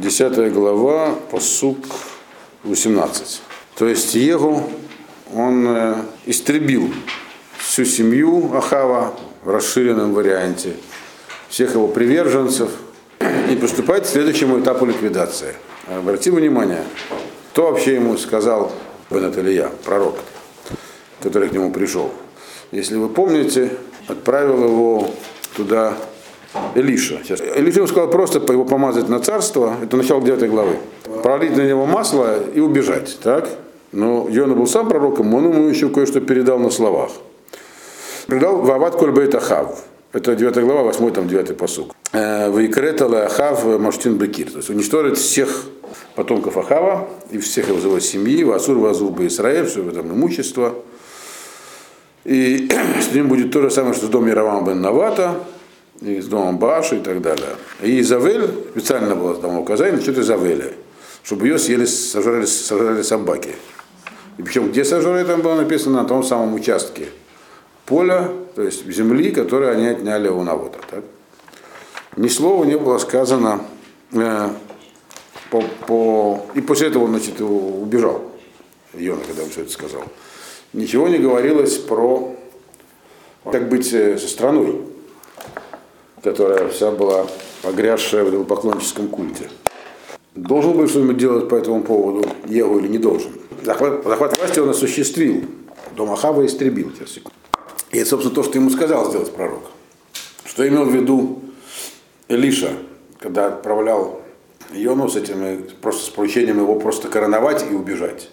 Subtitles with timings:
[0.00, 1.78] 10 глава, посук
[2.62, 3.42] 18.
[3.76, 4.62] То есть Егу,
[5.34, 5.94] он э,
[6.26, 6.92] истребил
[7.58, 10.74] всю семью Ахава в расширенном варианте,
[11.48, 12.70] всех его приверженцев,
[13.50, 15.54] и приступает к следующему этапу ликвидации.
[15.88, 16.84] Обратите внимание,
[17.52, 18.72] кто вообще ему сказал
[19.10, 20.16] Бенет Илья, пророк,
[21.22, 22.12] который к нему пришел.
[22.70, 23.72] Если вы помните,
[24.06, 25.10] отправил его
[25.56, 25.96] туда
[26.74, 27.20] Элиша.
[27.22, 27.40] Сейчас.
[27.40, 30.76] Элиша ему сказал просто его помазать на царство, это начало 9 главы,
[31.22, 33.18] пролить на него масло и убежать.
[33.22, 33.48] Так?
[33.92, 37.10] Но Йона был сам пророком, он ему еще кое-что передал на словах.
[38.26, 39.84] Передал Вават Кольбейт Ахав.
[40.12, 41.94] Это 9 глава, 8 там 9 посук.
[42.12, 44.50] «Э, Вайкретала Ахав Маштин Бекир.
[44.50, 45.66] То есть уничтожить всех
[46.14, 50.74] потомков Ахава и всех его семьи, Васур Вазуба Израиль, все в этом имущество.
[52.24, 55.40] И с ним будет то же самое, что с домом Яровам бен Навата,
[56.00, 57.56] и с домом Баши и так далее.
[57.82, 60.72] И Изавель, специально было там указание насчет Изавеля,
[61.22, 63.54] чтобы ее съели, сожрали, сожрали собаки.
[64.38, 67.08] И причем где сожрали, там было написано на том самом участке
[67.86, 70.78] поля, то есть земли, которую они отняли у Навота.
[70.90, 71.04] Так?
[72.16, 73.62] Ни слова не было сказано
[74.12, 74.48] э,
[75.50, 76.46] по, по...
[76.54, 78.22] И после этого, значит, убежал
[78.94, 80.02] Йона, когда он все это сказал.
[80.72, 82.36] Ничего не говорилось про,
[83.50, 84.82] как быть э, со страной
[86.22, 87.26] которая вся была
[87.62, 89.48] погрязшая в поклонническом культе.
[90.34, 93.32] Должен был что-нибудь делать по этому поводу Егу или не должен?
[93.62, 95.44] Захват, захват власти он осуществил.
[95.96, 96.92] Дом Ахава истребил.
[97.90, 99.62] И это, собственно, то, что ему сказал сделать пророк.
[100.44, 101.40] Что имел в виду
[102.28, 102.72] Элиша,
[103.18, 104.20] когда отправлял
[104.72, 108.30] Йону с этим, просто с поручением его просто короновать и убежать.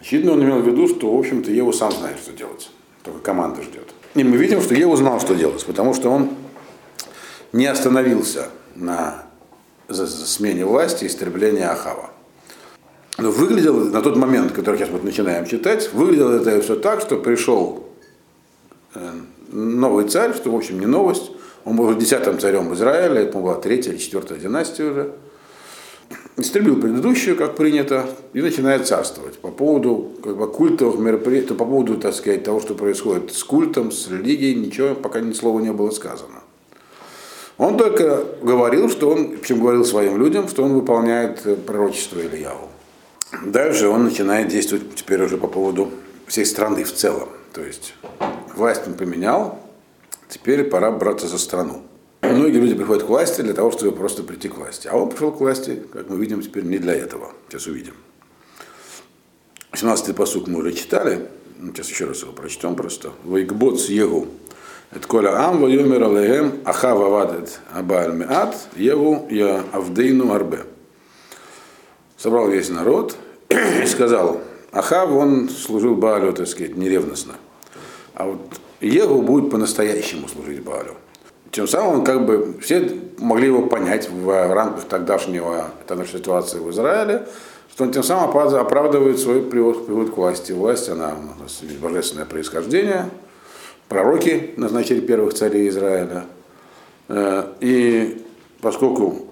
[0.00, 2.70] Очевидно, он имел в виду, что, в общем-то, Еву сам знает, что делать.
[3.02, 3.88] Только команда ждет.
[4.14, 6.30] И мы видим, что Еву знал, что делать, потому что он
[7.52, 9.26] не остановился на
[9.88, 12.10] смене власти и истреблении Ахава.
[13.18, 17.16] Но выглядело на тот момент, который сейчас вот начинаем читать, выглядело это все так, что
[17.16, 17.86] пришел
[18.94, 19.10] э,
[19.50, 21.30] новый царь, что, в общем, не новость.
[21.64, 25.12] Он был десятым царем Израиля, это была третья или четвертая династия уже.
[26.36, 29.38] Истребил предыдущую, как принято, и начинает царствовать.
[29.38, 33.90] По поводу как бы, культовых мероприятий, по поводу, так сказать, того, что происходит с культом,
[33.90, 36.42] с религией, ничего пока ни слова не было сказано.
[37.58, 42.68] Он только говорил, что он, причем говорил своим людям, что он выполняет э, пророчество Ильяву.
[43.44, 45.90] Дальше он начинает действовать теперь уже по поводу
[46.26, 47.28] всей страны в целом.
[47.52, 47.94] То есть
[48.54, 49.58] власть он поменял,
[50.28, 51.82] теперь пора браться за страну.
[52.20, 54.88] Многие люди приходят к власти для того, чтобы просто прийти к власти.
[54.88, 57.32] А он пришел к власти, как мы видим, теперь не для этого.
[57.48, 57.94] Сейчас увидим.
[59.72, 61.28] 17-й посуд мы уже читали.
[61.60, 63.12] Сейчас еще раз его прочтем просто.
[63.24, 64.26] Вайкбоц Егу
[64.95, 70.59] את כל העם ויאמר עליהם אחאב עבד את הבעל מעט, Еву я авдейну арбе.
[72.17, 73.15] Собрал весь народ
[73.49, 74.41] и сказал,
[74.71, 77.33] Ахав, он служил Баалю, так сказать, неревностно.
[78.13, 78.41] А вот
[78.79, 80.95] Егу будет по-настоящему служить Баалю.
[81.51, 87.27] Тем самым, как бы, все могли его понять в рамках тогдашнего, тогдашней ситуации в Израиле,
[87.71, 90.51] что он тем самым оправдывает свой приход, приход к власти.
[90.51, 93.19] Власть, она у нас божественное происхождение –
[93.88, 96.24] пророки назначили первых царей Израиля.
[97.08, 98.24] Э, и
[98.60, 99.26] поскольку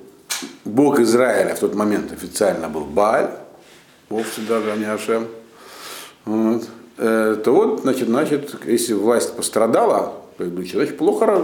[0.65, 3.31] Бог Израиля в тот момент официально был Бааль,
[4.09, 5.26] вовсе даже а не Ашем,
[6.25, 6.65] вот,
[6.98, 11.41] э, то вот, значит, значит, если власть пострадала, человек плохо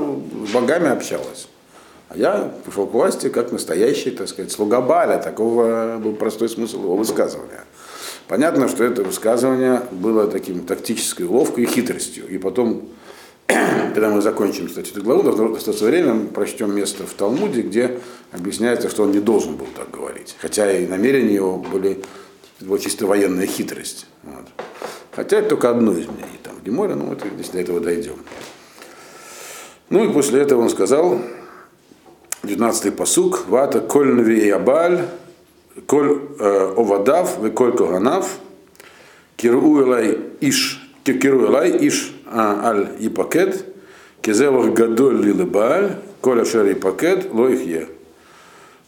[0.46, 1.48] с богами общалась.
[2.08, 5.18] А я пришел к власти как настоящий, так сказать, слуга Баля.
[5.18, 7.64] Такого был простой смысл его высказывания.
[8.26, 12.28] Понятно, что это высказывание было таким тактической уловкой и хитростью.
[12.28, 12.88] И потом
[13.94, 17.98] когда мы закончим, кстати, эту главу, достаточно время, мы прочтем место в Талмуде, где
[18.32, 20.36] объясняется, что он не должен был так говорить.
[20.40, 22.02] Хотя и намерения его были
[22.60, 24.06] его чисто военная хитрость.
[24.22, 24.44] Вот.
[25.12, 28.16] Хотя это только одно из мнений там в Геморе, но мы здесь до этого дойдем.
[29.88, 31.20] Ну и после этого он сказал,
[32.42, 35.06] 19-й посук, вата коль нави ябаль,
[35.86, 38.38] коль э, овадав, вы коль коганав,
[39.36, 43.64] киру элай иш, киру элай иш аль ипакет,
[44.22, 47.88] кезевах гадоль ли лебаль, коля шер ипакет, ло их е.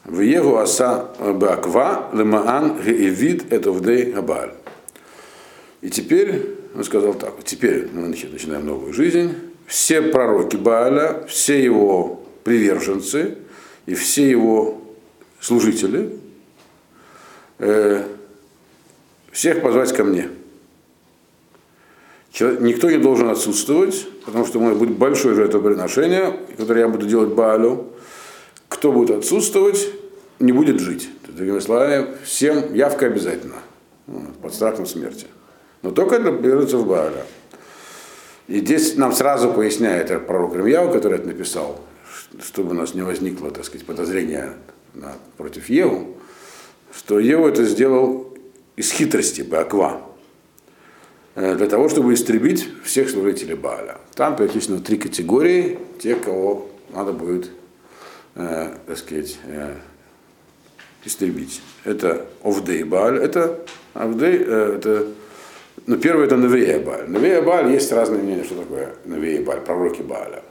[0.04, 4.52] В его аса баква лемаан геевид это вдей абаль.
[5.80, 9.34] И теперь, он сказал так, теперь мы начинаем новую жизнь.
[9.66, 13.38] Все пророки Бааля, все его приверженцы
[13.86, 14.80] и все его
[15.40, 16.18] служители,
[17.58, 18.04] э,
[19.30, 20.28] всех позвать ко мне–
[22.40, 27.30] никто не должен отсутствовать, потому что у меня будет большое жертвоприношение, которое я буду делать
[27.30, 27.88] Баалю.
[28.68, 29.88] Кто будет отсутствовать,
[30.38, 31.10] не будет жить.
[31.28, 33.56] Другими словами, всем явка обязательно.
[34.06, 35.26] Вот, под страхом смерти.
[35.82, 37.24] Но только это берется в Бааля.
[38.48, 41.80] И здесь нам сразу поясняет пророк Ремьяу, который это написал,
[42.42, 44.54] чтобы у нас не возникло, так сказать, подозрения
[44.94, 46.16] на, против Еву,
[46.94, 48.34] что Еву это сделал
[48.76, 50.02] из хитрости, Баква,
[51.34, 53.98] для того, чтобы истребить всех служителей Бааля.
[54.14, 57.50] Там перечислено три категории, те, кого надо будет,
[58.34, 59.74] э, так сказать, э,
[61.04, 61.62] истребить.
[61.84, 63.60] Это Овдей Бааль, это
[63.94, 65.06] Овдей, э, это
[65.86, 67.08] ну, первое это Навея Баль.
[67.08, 70.42] Навея Баль, есть разные мнения, что такое Навея Баль, пророки Баля.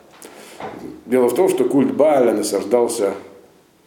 [1.06, 3.14] Дело в том, что культ Баля насаждался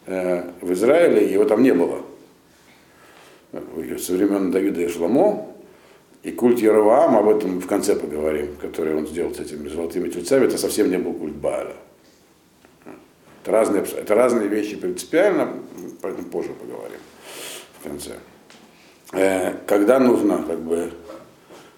[0.06, 2.02] э, в Израиле, его там не было.
[3.98, 5.46] Со времен Давида и Шламо,
[6.24, 10.46] и культ Яроваам, об этом в конце поговорим, который он сделал с этими золотыми тельцами,
[10.46, 11.76] это совсем не был культ Баля.
[13.42, 15.52] Это разные, это разные вещи принципиально,
[16.00, 16.98] поэтому позже поговорим
[17.78, 18.12] в конце.
[19.12, 20.92] Э, когда нужно как бы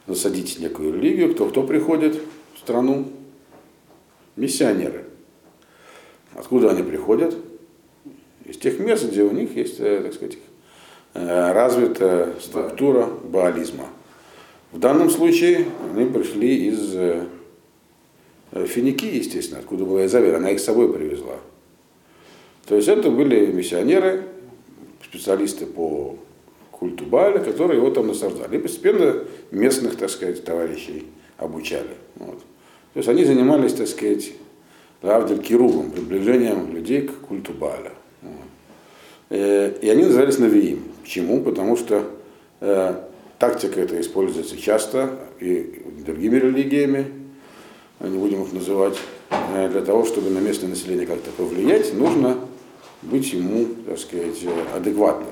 [0.07, 2.23] засадить некую религию, кто кто приходит
[2.55, 3.09] в страну?
[4.37, 5.07] Миссионеры.
[6.35, 7.35] Откуда они приходят?
[8.45, 10.39] Из тех мест, где у них есть, э, так сказать,
[11.15, 13.89] э, развитая структура баализма.
[14.73, 17.27] В данном случае они пришли из э,
[18.53, 21.37] Финикии, естественно, откуда была Изавель, она их с собой привезла.
[22.67, 24.25] То есть это были миссионеры,
[25.03, 26.17] специалисты по
[26.73, 28.57] культу Баля, которые его там насаждали.
[28.57, 31.07] И постепенно местных, так сказать, товарищей
[31.39, 31.97] обучали.
[32.17, 32.39] Вот.
[32.93, 34.33] То есть они занимались, так сказать,
[35.03, 37.93] Авдель Кирувом, приближением людей к культу Баля.
[38.23, 38.33] Вот.
[39.31, 40.83] Э, и они назывались Навиим.
[41.03, 41.41] Почему?
[41.43, 42.05] Потому что
[42.61, 42.95] э,
[43.39, 47.13] тактика эта используется часто и другими религиями,
[48.01, 48.97] не будем их называть,
[49.31, 52.39] э, для того, чтобы на местное население как-то повлиять, нужно
[53.03, 54.39] быть ему, так сказать,
[54.75, 55.29] адекватным.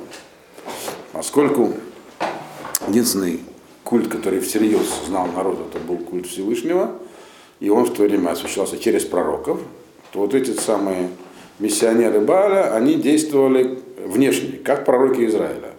[1.12, 1.73] Поскольку
[2.89, 3.41] единственный
[3.83, 6.93] культ, который всерьез знал народ, это был культ Всевышнего,
[7.61, 9.61] и он в то время осуществлялся через пророков,
[10.12, 11.11] то вот эти самые
[11.59, 15.75] миссионеры Бааля, они действовали внешне, как пророки Израиля,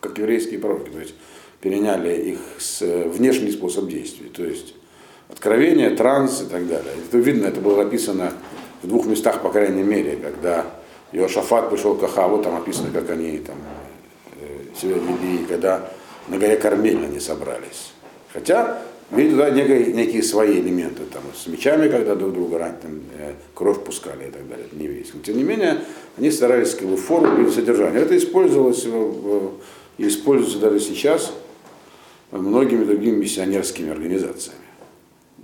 [0.00, 1.14] как еврейские пророки, то есть
[1.60, 4.74] переняли их с внешний способ действия, то есть
[5.28, 6.92] откровение, транс и так далее.
[7.08, 8.32] Это видно, это было написано
[8.82, 10.66] в двух местах, по крайней мере, когда
[11.12, 13.56] Иошафат пришел к Ахаву, там описано, как они там
[14.80, 15.90] себя вели, когда
[16.28, 17.92] на горе Кармель они собрались.
[18.32, 23.00] Хотя видели туда некие, некие свои элементы, там, с мечами, когда друг друга ранят, там,
[23.18, 25.12] э, кровь пускали и так далее, это не весь.
[25.12, 25.80] Но, тем не менее,
[26.16, 28.02] они старались как бы, форму или содержание.
[28.02, 28.86] Это использовалось
[29.98, 31.32] и используется даже сейчас
[32.38, 34.60] многими другими миссионерскими организациями.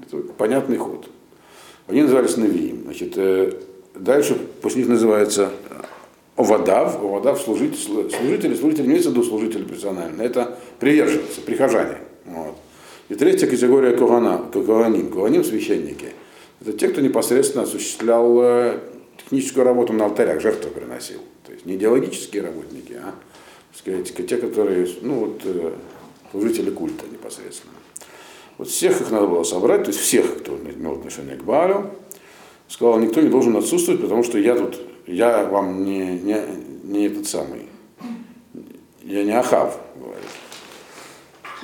[0.02, 1.08] Это понятный ход.
[1.86, 2.82] Они назывались Навиим.
[2.84, 3.52] Значит, э,
[3.94, 5.50] дальше после них называется
[6.36, 10.22] Овадав, Овадав служитель, служители, служитель имеется в виду служители персонально.
[10.22, 11.98] Это приверженцы, прихожане.
[12.26, 12.56] Вот.
[13.08, 16.08] И третья категория Кугана, Куганим, Куганим священники.
[16.60, 18.80] Это те, кто непосредственно осуществлял э,
[19.18, 21.20] техническую работу на алтарях, жертву приносил.
[21.46, 23.14] То есть не идеологические работники, а
[23.74, 25.72] сказать, те, которые, ну вот, э,
[26.36, 27.74] служители культа непосредственно.
[28.58, 31.90] Вот всех их надо было собрать, то есть всех, кто имел отношение к Баалю.
[32.68, 36.42] Сказал, никто не должен отсутствовать, потому что я тут я вам не, не,
[36.82, 37.66] не этот самый,
[39.02, 40.24] я не Ахав, говорит.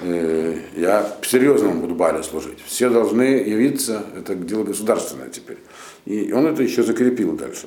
[0.01, 2.59] Э, я серьезно буду Бале служить.
[2.65, 5.59] Все должны явиться, это дело государственное теперь.
[6.05, 7.67] И он это еще закрепил дальше.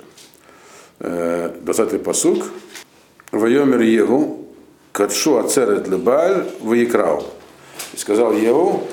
[0.99, 2.45] 20-й э, посук.
[3.31, 4.44] Вайомер Егу,
[4.95, 7.25] Катшу Ацерет Лебаль, Ваикрау.
[7.93, 8.83] И сказал Егу,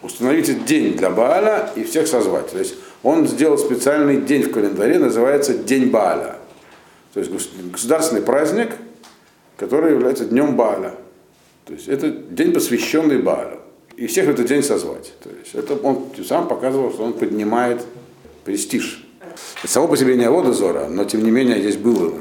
[0.00, 2.52] установите день для Бааля и всех созвать.
[2.52, 6.36] То есть он сделал специальный день в календаре, называется День Бааля.
[7.14, 7.32] То есть
[7.72, 8.76] государственный праздник,
[9.56, 10.94] который является Днем Бааля.
[11.64, 13.58] То есть это день, посвященный Баалю.
[13.96, 15.12] И всех в этот день созвать.
[15.20, 17.84] То есть это он сам показывал, что он поднимает
[18.44, 19.04] престиж.
[19.64, 22.12] Само по себе не Аводозора, но тем не менее здесь было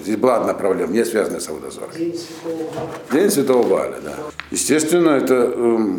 [0.00, 1.90] Здесь была одна проблема, не связанная с Аводозором.
[1.96, 3.20] День Святого Баля.
[3.20, 4.16] День Святого Баля, да.
[4.50, 5.98] Естественно, это э,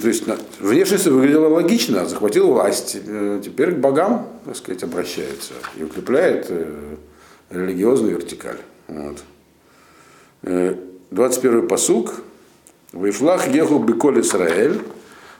[0.00, 0.24] то есть,
[0.60, 6.96] внешность выглядела логично, захватил власть, э, теперь к богам, так сказать, обращается и укрепляет э,
[7.50, 8.58] религиозную вертикаль.
[8.88, 9.18] Вот.
[11.10, 12.14] 21 посук.
[12.92, 14.80] Вайфлах ехал Беколь Исраэль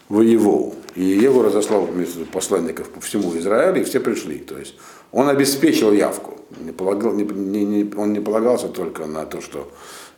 [0.08, 0.74] воевал.
[0.94, 1.88] И его разослал
[2.32, 4.38] посланников по всему Израилю, и все пришли.
[4.38, 4.74] То есть
[5.10, 6.38] он обеспечил явку.
[6.60, 9.70] Не полагал, не, не, не, он не полагался только на то, что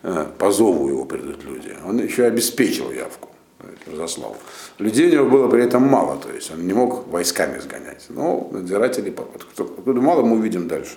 [0.02, 1.76] э, по зову его придут люди.
[1.86, 3.30] Он еще обеспечил явку,
[3.86, 4.36] разослал.
[4.78, 8.06] Людей у него было при этом мало, то есть он не мог войсками сгонять.
[8.08, 9.14] Но надзиратели,
[9.56, 10.96] откуда мало, мы увидим дальше.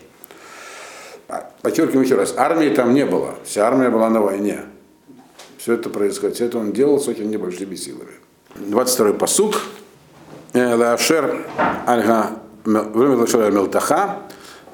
[1.29, 4.61] А, Подчеркиваем еще раз, армии там не было, вся армия была на войне.
[5.57, 8.13] Все это происходит, все это он делал с очень небольшими силами.
[8.55, 9.61] 22-й посук.
[10.53, 11.45] Лашер
[11.85, 13.51] альга Лашер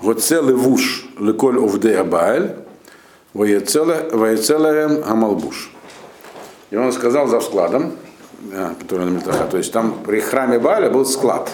[0.02, 2.56] Мелтаха, Гоце левуш леколь овде Абаэль,
[3.34, 5.72] Ваецелаем Амалбуш.
[6.72, 7.94] И он сказал за складом,
[8.80, 11.50] который на Мельтаха, то есть там при храме Баля был склад,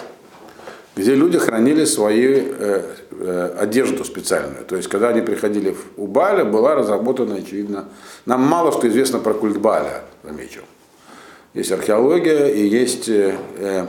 [0.96, 4.65] где люди хранили свою э, э, одежду специальную.
[4.65, 7.86] То есть, когда они приходили у Баля, была разработана, очевидно,
[8.25, 10.62] нам мало что известно про культ Баля, замечу.
[11.53, 13.86] Есть археология и есть э, э,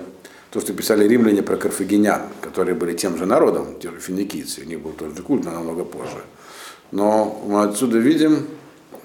[0.50, 4.64] то, что писали римляне про карфагенян, которые были тем же народом, те же финикийцы, у
[4.64, 6.22] них был тот культ, но намного позже.
[6.90, 8.48] Но мы отсюда видим,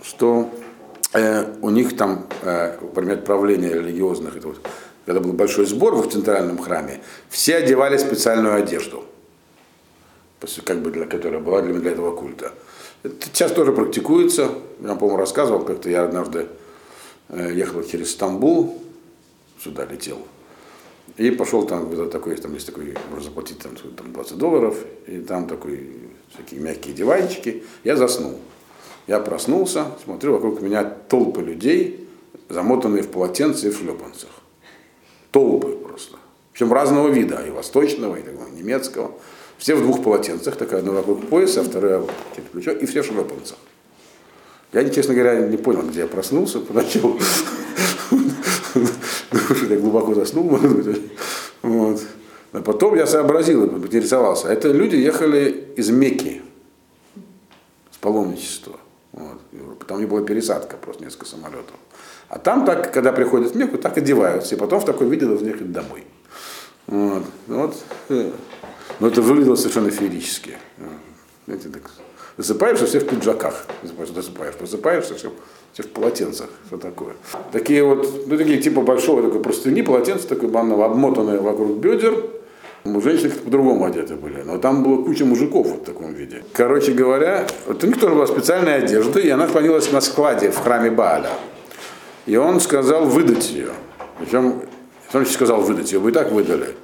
[0.04, 0.50] что
[1.14, 4.68] э, у них там, э, предмет правления религиозных, это вот,
[5.06, 9.04] когда был большой сбор в центральном храме, все одевали специальную одежду,
[10.64, 12.54] как бы для, которая была для, для этого культа.
[13.04, 14.50] Это сейчас тоже практикуется.
[14.82, 16.48] Я, по-моему, рассказывал, как-то я однажды
[17.30, 18.82] э, ехал через Стамбул,
[19.64, 20.26] сюда летел,
[21.18, 25.20] и пошел там, вот такой, там есть такой, можно заплатить там, там 20 долларов, и
[25.20, 25.90] там такой,
[26.36, 27.64] такие мягкие диванчики.
[27.84, 28.40] Я заснул.
[29.08, 32.10] Я проснулся, смотрю, вокруг меня толпы людей,
[32.50, 34.30] замотанные в полотенце и в шлепанцах.
[35.32, 36.18] Толпы просто.
[36.52, 39.12] Причем разного вида, и восточного, и такого, немецкого.
[39.58, 42.12] Все в двух полотенцах, такая одна вокруг пояса, а вторая вот,
[42.52, 43.58] плечо, и все в шлепанцах.
[44.74, 47.20] Я, честно говоря, не понял, где я проснулся поначалу.
[49.70, 51.02] Я глубоко заснул, может быть.
[51.62, 52.02] Вот.
[52.52, 54.48] А потом я сообразил, интересовался.
[54.48, 56.42] Это люди ехали из Мекки,
[57.92, 58.80] с паломничества.
[59.12, 59.86] Вот.
[59.88, 61.76] Там не была пересадка, просто несколько самолетов.
[62.28, 65.48] А там так, когда приходят в Мекку, так одеваются, и потом в такой виде должны
[65.48, 66.04] ехать домой.
[66.88, 67.24] Вот.
[67.48, 67.76] Вот.
[68.10, 68.32] Э,
[69.00, 70.58] но это выглядело совершенно феерически.
[71.46, 71.92] Знаете, так,
[72.38, 73.66] засыпаешься все в пиджаках.
[73.84, 75.32] Засыпаешь, просыпаешься все,
[75.74, 76.50] все в полотенцах.
[76.68, 77.14] Что такое?
[77.52, 82.24] Такие вот, ну такие типа большого такой простыни, полотенце такое банного, обмотанное вокруг бедер.
[82.84, 86.44] У женщин по-другому одеты были, но там было куча мужиков вот в таком виде.
[86.54, 90.58] Короче говоря, вот у них тоже была специальная одежда, и она хранилась на складе в
[90.60, 91.32] храме Бааля.
[92.28, 93.70] И он сказал выдать ее.
[94.20, 94.62] Причем,
[95.14, 96.76] он сказал выдать ее, вы и так выдали.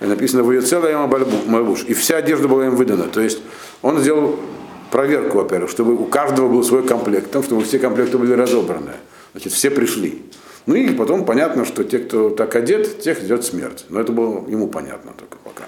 [0.00, 1.08] И написано «Воецела им
[1.46, 1.84] Мальбуш».
[1.84, 3.04] И вся одежда была им выдана.
[3.04, 3.40] То есть
[3.80, 4.40] он сделал
[4.94, 8.92] проверку, во-первых, чтобы у каждого был свой комплект, там, чтобы все комплекты были разобраны.
[9.32, 10.22] Значит, все пришли.
[10.66, 13.86] Ну и потом понятно, что те, кто так одет, тех ждет смерть.
[13.88, 15.64] Но это было ему понятно только пока.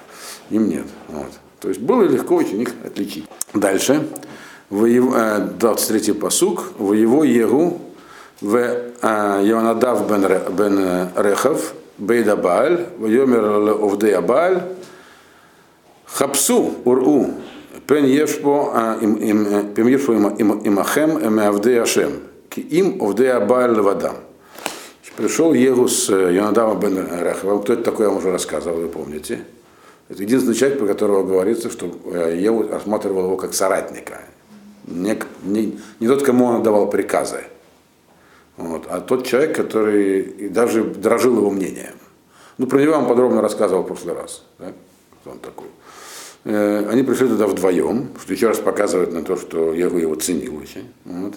[0.50, 0.84] Им нет.
[1.08, 1.32] Вот.
[1.58, 3.24] То есть было легко очень их отличить.
[3.52, 4.06] Дальше.
[4.70, 6.72] 23-й э, посук.
[6.78, 7.80] В его Егу
[8.40, 8.56] в
[9.42, 13.44] Йонадав бен Рехав Бейда Бааль, Вайомер
[13.82, 14.62] Овдея Бааль,
[16.04, 17.34] Хапсу Уру,
[17.86, 18.98] Пен Ешпо
[20.64, 22.12] Имахем Эмеавдея Ашем,
[22.48, 24.16] Ки им Овдея Бааль Левадам.
[25.16, 27.62] Пришел Егу с Йонадава бен Рехавом.
[27.62, 29.44] Кто это такой, я вам уже рассказывал, вы помните.
[30.08, 34.20] Это единственный человек, про которого говорится, что Егу рассматривал его как соратника.
[34.86, 37.44] Не, не, не тот, кому он отдавал приказы.
[38.56, 41.94] Вот, а тот человек, который даже дорожил его мнением.
[42.58, 44.42] Ну, про него я вам подробно рассказывал в прошлый раз.
[44.58, 44.72] Да?
[45.20, 45.68] Кто он такой.
[46.46, 50.56] Э, они пришли туда вдвоем, что еще раз показывает на то, что Егу его ценил
[50.58, 50.88] очень.
[51.04, 51.34] Вот.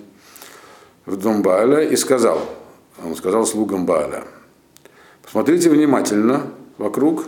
[1.08, 2.40] В дом Бааля и сказал,
[3.04, 4.26] он сказал слугам Бааля,
[5.24, 7.26] посмотрите внимательно вокруг,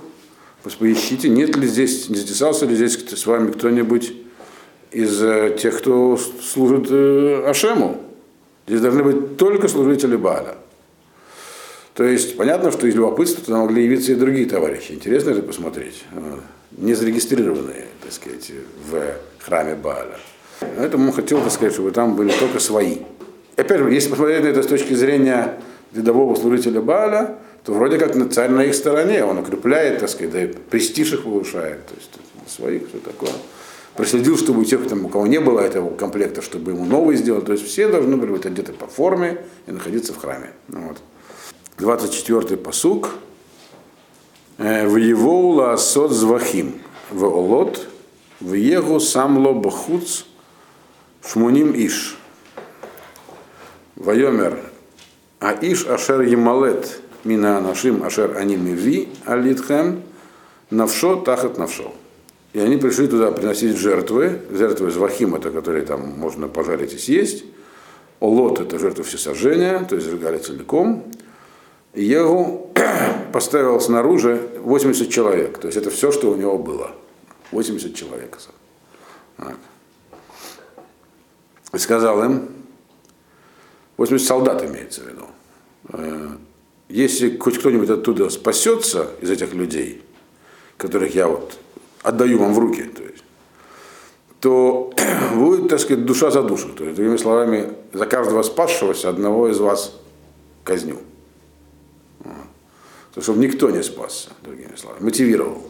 [0.78, 4.14] поищите, нет ли здесь, не затесался ли здесь с вами кто-нибудь
[4.92, 8.00] из э, тех, кто служит э, Ашему.
[8.68, 10.54] Здесь должны быть только служители Бааля.
[11.96, 14.92] То есть понятно, что из любопытства туда могли явиться и другие товарищи.
[14.92, 16.04] Интересно это посмотреть.
[16.78, 18.52] Не зарегистрированные, так сказать,
[18.90, 20.18] в храме Бааля.
[20.78, 22.98] Поэтому он хотел, так сказать, чтобы там были только свои.
[23.56, 25.60] Опять же, если посмотреть на это с точки зрения
[25.94, 30.44] рядового служителя Бааля, то вроде как царь на их стороне, он укрепляет, так сказать, да
[30.44, 31.86] и престиж их повышает.
[31.86, 32.12] То есть
[32.48, 33.32] своих, что такое
[33.96, 37.46] проследил, чтобы у тех, там, у кого не было этого комплекта, чтобы ему новый сделать.
[37.46, 40.52] То есть все должны были быть одеты по форме и находиться в храме.
[40.68, 40.98] Ну вот.
[41.78, 43.12] 24-й посук.
[44.62, 46.76] «Э, в его ласот звахим,
[47.10, 47.88] в олот,
[48.40, 50.26] в егу самло бахуц,
[51.26, 52.16] шмуним иш.
[53.96, 54.60] Вайомер,
[55.40, 60.04] а иш ашер емалет, мина анашим ашер анимиви алитхем,
[60.70, 61.92] навшо тахат навшо.
[62.54, 67.46] И они пришли туда приносить жертвы, жертвы звахим, это которые там можно пожарить и съесть.
[68.20, 71.12] Олот это жертва всесожжения, то есть сжигали целиком.
[71.94, 72.72] Егу
[73.34, 76.92] поставил снаружи 80 человек, то есть это все, что у него было.
[77.52, 78.38] 80 человек.
[79.38, 79.58] Так.
[81.74, 82.50] и сказал им,
[83.98, 85.26] 80 солдат имеется в виду,
[85.90, 86.30] «Э,
[86.88, 90.02] если хоть кто-нибудь оттуда спасется из этих людей,
[90.78, 91.58] которых я вот
[92.04, 93.24] отдаю вам в руки, то есть,
[94.40, 94.94] то
[95.36, 96.70] будет, так сказать, душа за душу.
[96.70, 100.00] То есть, другими словами, за каждого спасшегося одного из вас
[100.64, 100.98] казню.
[103.14, 105.04] То, чтобы никто не спасся, другими словами.
[105.04, 105.64] Мотивировал.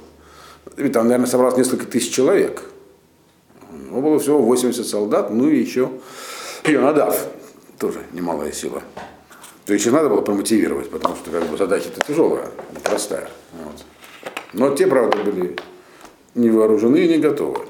[0.78, 2.64] И там, наверное, собралось несколько тысяч человек.
[3.72, 5.92] У него было всего 80 солдат, ну и еще
[6.66, 7.28] Йонадав,
[7.80, 8.84] тоже немалая сила.
[9.66, 13.30] То есть их надо было промотивировать, потому что как бы, задача-то тяжелая, непростая.
[13.54, 13.86] Вот.
[14.54, 15.56] Но те, правда, были
[16.36, 17.66] не вооружены и не готовы.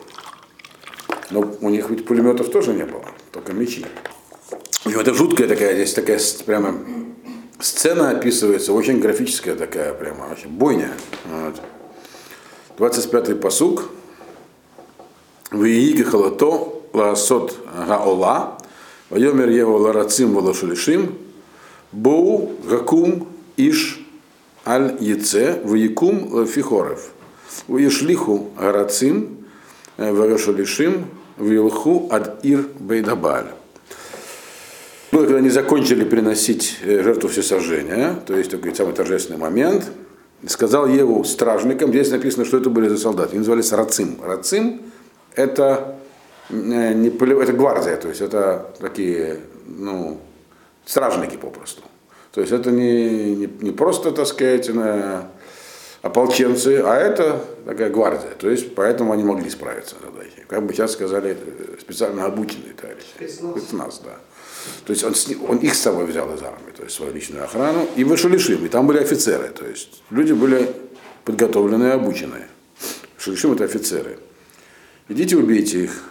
[1.30, 3.86] Но у них ведь пулеметов тоже не было, только мечи.
[4.86, 6.76] И это жуткая такая, здесь такая прямо
[7.62, 10.92] сцена описывается, очень графическая такая прямо, очень бойня.
[11.26, 11.62] Вот.
[12.78, 13.90] 25-й посук.
[15.52, 18.58] Виики халато лаасот гаола,
[19.10, 21.18] вайомер его ларацим волошулишим,
[21.92, 23.28] боу гакум
[23.58, 24.00] иш
[24.66, 27.10] аль яце, ваякум фихорев.
[27.68, 29.46] Ваешлиху гарацим,
[29.98, 33.52] варешулишим, вилху ад ир бейдабаль.
[35.12, 39.92] Ну, когда они закончили приносить жертву всесожжения, то есть такой самый торжественный момент,
[40.48, 44.18] сказал Еву стражникам, здесь написано, что это были за солдаты, они назывались Рацим.
[44.24, 44.82] Рацим
[45.36, 45.96] это,
[46.50, 50.18] не, это гвардия, то есть это такие, ну,
[50.86, 51.84] стражники попросту.
[52.32, 55.30] То есть это не, не, не просто, так сказать, на,
[56.02, 58.32] ополченцы, а это такая гвардия.
[58.32, 60.44] То есть поэтому они могли справиться с задачей.
[60.48, 61.38] Как бы сейчас сказали,
[61.80, 63.08] специально обученные товарищи.
[63.16, 64.02] Спецназ.
[64.04, 64.18] да.
[64.86, 65.14] То есть он,
[65.48, 68.64] он их с собой взял из армии, то есть свою личную охрану, и вышел Шулишим,
[68.66, 70.70] и там были офицеры, то есть люди были
[71.26, 72.48] подготовленные обученные.
[73.18, 74.20] Шулишим это офицеры.
[75.10, 76.04] Идите убейте их,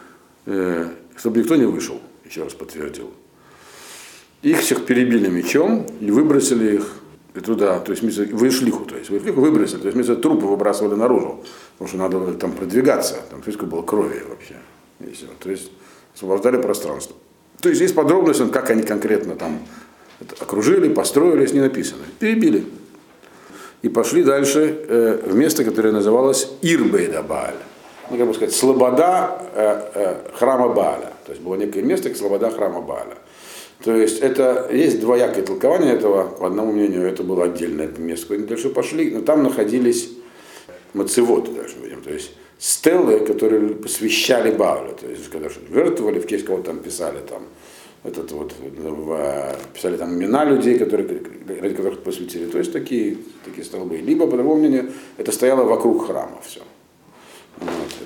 [0.46, 3.12] э, чтобы никто не вышел, еще раз подтвердил.
[4.42, 6.99] Их всех перебили мечом и выбросили их
[7.34, 10.96] туда, то есть в Ишлиху, то есть в Ишлиху выбросили, то есть вместо трупа выбрасывали
[10.96, 14.56] наружу, потому что надо было там продвигаться, там физика было крови вообще.
[15.00, 15.26] И все.
[15.38, 15.70] То есть
[16.14, 17.14] освобождали пространство.
[17.60, 19.60] То есть есть подробности, как они конкретно там
[20.40, 22.02] окружили, построились, не написано.
[22.18, 22.64] Перебили.
[23.82, 27.56] И пошли дальше э, в место, которое называлось Ирбейда Бааля.
[28.10, 31.12] Ну, как бы сказать, слобода э, э, храма Бааля.
[31.24, 33.16] То есть было некое место, как слобода храма Бааля.
[33.82, 36.28] То есть это есть двоякое толкование этого.
[36.28, 40.10] По одному мнению, это было отдельное место, куда они дальше пошли, но там находились
[40.92, 42.02] мацеводы, даже будем.
[42.02, 47.18] То есть стелы, которые посвящали Баалю, то есть когда жертвовали, в честь кого там писали
[47.26, 47.44] там,
[48.04, 51.06] этот вот, в, писали там имена людей, которые,
[51.60, 53.96] ради которых посвятили, то есть такие, такие столбы.
[53.96, 56.60] Либо, по другому мнению, это стояло вокруг храма все.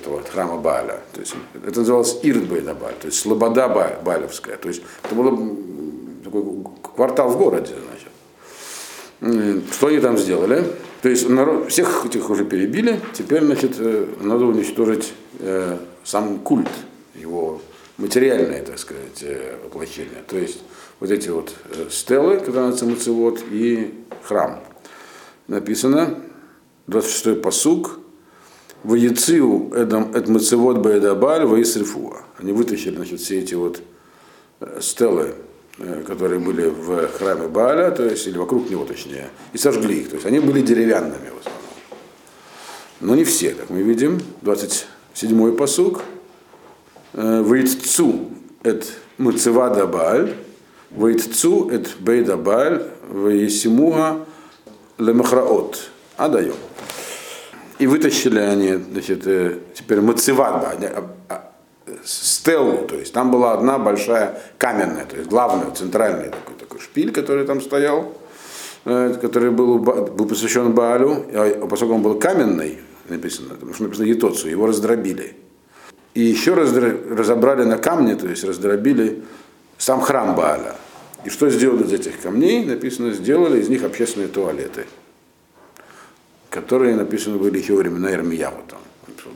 [0.05, 0.99] Этого храма Бааля.
[1.13, 1.33] То есть,
[1.65, 3.67] это называлось Ирдбейдабаль, то есть слобода
[4.03, 4.55] Балевская.
[4.57, 5.57] То есть это был
[6.23, 6.43] такой
[6.95, 7.73] квартал в городе,
[9.19, 9.63] значит.
[9.73, 10.63] Что они там сделали?
[11.01, 16.69] То есть народ, всех этих уже перебили, теперь значит, э, надо уничтожить э, сам культ,
[17.15, 17.59] его
[17.97, 20.21] материальное, так сказать, э, воплощение.
[20.27, 20.59] То есть
[20.99, 23.11] вот эти вот э, стелы, когда называется
[23.49, 23.91] и
[24.23, 24.59] храм.
[25.47, 26.19] Написано,
[26.87, 27.99] 26-й посук,
[28.85, 32.23] в Яцию эдам эт Мацевод Баэдабаль Ваисрифуа.
[32.37, 33.81] Они вытащили, значит, все эти вот
[34.79, 35.35] стелы
[35.77, 40.09] Э, которые были в храме Бааля, то есть, или вокруг него точнее, и сожгли их.
[40.09, 41.61] То есть они были деревянными в основном.
[43.01, 44.21] Но не все, как мы видим.
[44.41, 46.01] 27-й посук.
[47.11, 48.29] «Э, Вейтцу
[48.63, 50.35] эт муцевада Бааль,
[50.91, 54.25] Вейтцу эт бейда Бааль, Веесимуга
[54.97, 55.89] лемахраот.
[56.15, 56.53] Адаем.
[57.79, 60.77] И вытащили они, значит, э, теперь мацевада,
[62.03, 67.11] стеллу, то есть там была одна большая каменная, то есть главный, центральный такой, такой шпиль,
[67.11, 68.13] который там стоял,
[68.85, 74.05] э, который был, был посвящен Баалю, а поскольку он был каменный, написано, потому что написано
[74.05, 75.35] Етоцу, его раздробили.
[76.13, 79.23] И еще раз разобрали на камне, то есть раздробили
[79.77, 80.75] сам храм Бааля.
[81.25, 82.63] И что сделали из этих камней?
[82.63, 84.85] Написано, сделали из них общественные туалеты,
[86.55, 88.79] которые написаны были еще во времена Ирмияву, там,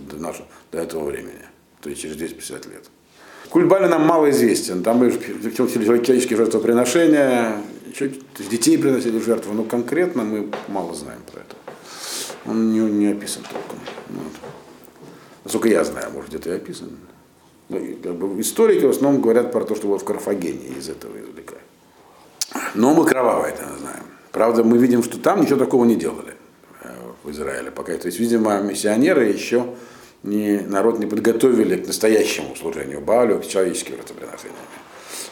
[0.10, 1.50] до, нашего, до этого времени
[1.82, 2.86] то есть через 250 лет.
[3.50, 4.84] Культ нам мало известен.
[4.84, 11.56] Там были человеческие жертвоприношения, еще детей приносили жертву, но конкретно мы мало знаем про это.
[12.46, 13.80] Он не, не описан толком.
[14.10, 14.34] Вот.
[15.46, 16.90] Насколько я знаю, может где-то и описан.
[17.70, 21.18] Ну, как бы, историки в основном говорят про то, что было в Карфагене, из этого
[21.18, 21.64] извлекают.
[22.76, 24.04] Но мы кровавое это знаем.
[24.32, 26.36] Правда, мы видим, что там ничего такого не делали
[27.30, 27.96] в Израиле пока.
[27.98, 29.74] То есть, видимо, миссионеры еще
[30.24, 34.58] не, народ не подготовили к настоящему служению Балю, к человеческим жертвоприношениям,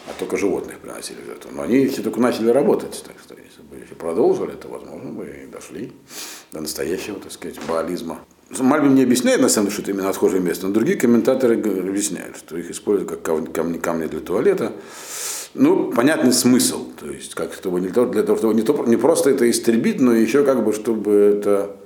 [0.06, 1.50] а только животных приносили в жертву.
[1.52, 5.26] Но они все только начали работать, так что если бы еще продолжили, то, возможно, бы
[5.44, 5.92] и дошли
[6.52, 8.20] до настоящего, так сказать, баализма.
[8.58, 12.38] Мальбин не объясняет, на самом деле, что это именно отхожее место, но другие комментаторы объясняют,
[12.38, 14.72] что их используют как камни, камни для туалета.
[15.54, 19.30] Ну, понятный смысл, то есть, как чтобы не для того, чтобы не, то, не просто
[19.30, 21.76] это истребить, но еще как бы, чтобы это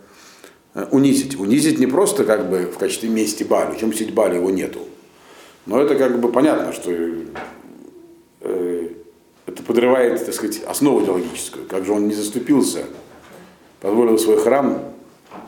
[0.74, 1.38] унизить.
[1.38, 4.80] Унизить не просто как бы в качестве мести Балю, чем мстить Балю его нету.
[5.66, 6.90] Но это как бы понятно, что
[8.40, 8.88] э,
[9.46, 11.66] это подрывает, так сказать, основу идеологическую.
[11.66, 12.84] Как же он не заступился,
[13.80, 14.82] позволил свой храм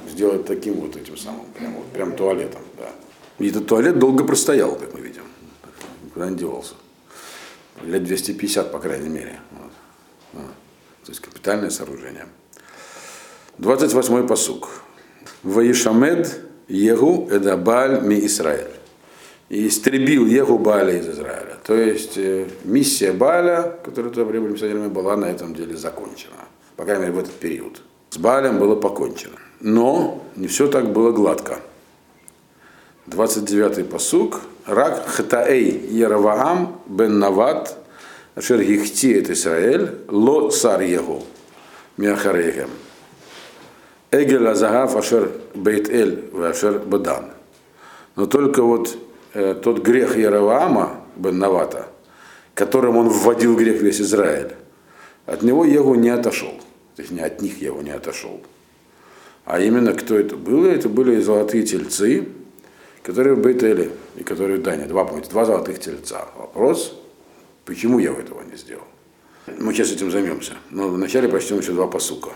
[0.09, 2.63] сделать таким вот этим самым, прям, вот, прям туалетом.
[2.79, 2.91] Да.
[3.39, 5.23] И этот туалет долго простоял, как мы видим.
[6.05, 6.75] Никуда не девался.
[7.83, 9.41] Лет 250, по крайней мере.
[9.51, 9.73] Вот.
[10.35, 10.53] Вот.
[11.05, 12.27] То есть капитальное сооружение.
[13.59, 14.84] 28-й посук.
[15.45, 18.71] Ваишамед Егу Эдабаль Ми Исраэль.
[19.51, 21.59] И истребил Егу Баля из Израиля.
[21.65, 26.33] То есть э, миссия Баля, которая туда прибыли миссионерами, была на этом деле закончена.
[26.77, 27.83] По крайней мере, в этот период.
[28.11, 29.37] С Балем было покончено.
[29.61, 31.59] Но не все так было гладко.
[33.07, 34.41] 29-й посук.
[34.67, 37.77] Рак хатаэй Яраваам бен Нават,
[38.35, 41.23] ашер гихти это Исраэль, ло цар его,
[41.99, 42.71] миахарейхем.
[44.15, 47.31] Эгель Азагав ашер бейт эль ашер бадан.
[48.17, 48.97] Но только вот
[49.33, 51.87] э, тот грех Яроваама бен Навата,
[52.55, 54.53] которым он вводил грех весь Израиль,
[55.27, 56.53] от него его не отошел.
[56.95, 58.41] То есть не от них его не отошел.
[59.45, 60.69] А именно кто это было?
[60.69, 62.29] Это были золотые тельцы,
[63.03, 64.87] которые в Бейтеле и которые в Дане.
[64.87, 66.29] Два, помните, два золотых тельца.
[66.39, 66.97] Вопрос,
[67.65, 68.85] почему я этого не сделал?
[69.59, 70.53] Мы сейчас этим займемся.
[70.71, 72.31] Но вначале прочтем еще два посука.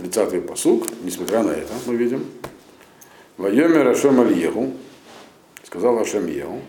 [0.00, 2.24] Тридцатый посук, несмотря на это, мы видим.
[3.36, 4.72] Вайомер Ашем Альеху,
[5.62, 6.62] сказал Ашем Еху,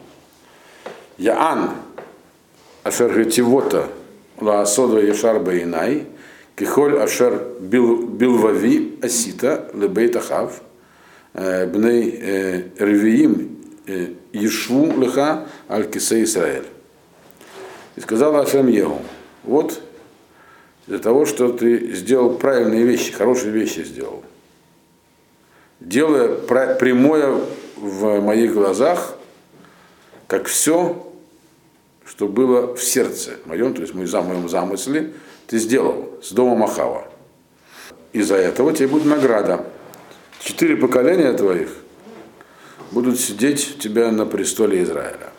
[1.17, 1.69] יען
[2.83, 3.87] אשר הטיבות
[4.41, 6.07] לעשות הישר בעיני,
[6.57, 10.61] ככל אשר בלבבי עשית לבית אחאב,
[11.33, 13.59] בני רבעים
[14.33, 16.67] ישבו לך על כסא ישראל.
[17.95, 18.99] И сказал Ашем Егу,
[19.43, 19.81] вот
[20.87, 24.23] для того, что ты сделал правильные вещи, хорошие вещи сделал.
[25.79, 26.27] Делая
[26.75, 27.41] прямое
[27.75, 29.15] в моих глазах,
[30.27, 31.11] как все,
[32.05, 35.13] что было в сердце моем, то есть в моем замысле,
[35.47, 37.07] ты сделал с дома Махава.
[38.13, 39.65] Из-за этого тебе будет награда.
[40.41, 41.69] Четыре поколения твоих
[42.91, 45.31] будут сидеть у тебя на престоле Израиля.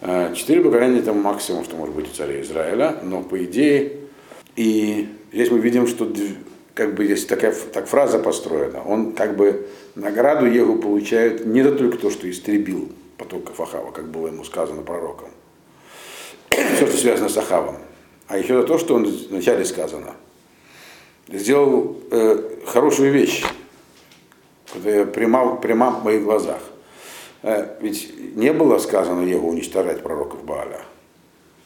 [0.00, 3.96] А, четыре поколения это максимум, что может быть у царя Израиля, но по идее,
[4.58, 6.12] и здесь мы видим, что
[6.74, 11.96] как бы здесь такая так фраза построена, он как бы награду Егу получает не только
[11.96, 15.28] то, что истребил потоков Ахава, как было ему сказано пророком,
[16.50, 17.76] все, что связано с Ахавом,
[18.26, 20.16] а еще за то, что он вначале сказано,
[21.28, 23.44] сделал э, хорошую вещь,
[24.72, 26.62] которая пряма, пряма в моих глазах.
[27.44, 30.80] Э, ведь не было сказано его уничтожать пророков Бааля.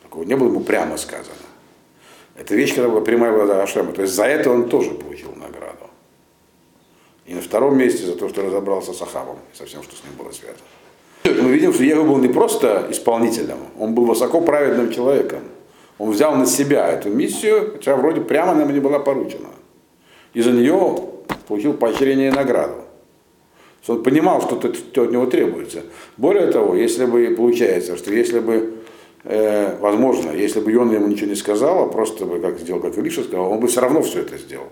[0.02, 1.51] Такого не было ему прямо сказано.
[2.36, 3.92] Это вещь, которая была прямая в глазах Ашема.
[3.92, 5.90] То есть за это он тоже получил награду.
[7.26, 10.02] И на втором месте за то, что разобрался с Ахавом и со всем, что с
[10.02, 11.42] ним было связано.
[11.42, 15.42] Мы видим, что Егу был не просто исполнителем, он был высоко праведным человеком.
[15.98, 19.50] Он взял на себя эту миссию, хотя вроде прямо нам не была поручена.
[20.34, 20.98] И за нее
[21.46, 22.82] получил поощрение и награду.
[23.86, 25.82] Он понимал, что от него требуется.
[26.16, 28.74] Более того, если бы получается, что если бы,
[29.24, 32.96] э, возможно, если бы Йона ему ничего не сказал, а просто бы как сделал, как
[32.96, 34.68] Илиша сказал, он бы все равно все это сделал.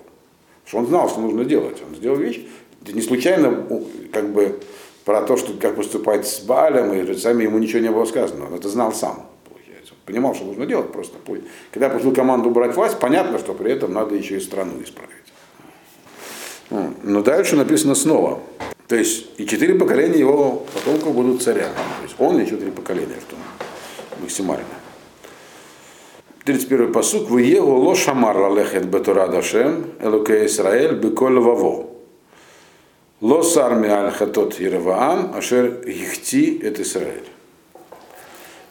[0.64, 1.78] Потому что он знал, что нужно делать.
[1.88, 2.46] Он сделал вещь.
[2.82, 3.66] Это не случайно
[4.12, 4.60] как бы
[5.04, 8.46] про то, что как поступать с Балем, и сами ему ничего не было сказано.
[8.46, 9.26] Он это знал сам
[10.10, 11.16] понимал, что нужно делать, просто
[11.70, 15.10] когда получил команду брать власть, понятно, что при этом надо еще и страну исправить.
[17.02, 18.40] Но дальше написано снова.
[18.88, 21.74] То есть и четыре поколения его потомков будут царями.
[21.74, 23.36] То есть он и четыре поколения, что
[24.20, 24.64] максимально.
[26.44, 27.28] 31 посук.
[27.28, 31.90] Вы его ло шамар лалехет бетура дашем, элуке Исраэль, беколь ваво.
[33.20, 37.28] Ло сарми аль хатот Ереваам, ашер гихти это Израиль.